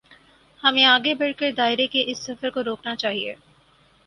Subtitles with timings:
[0.63, 3.35] ہمیں آگے بڑھ کر دائرے کے اس سفر کو روکنا چاہیے۔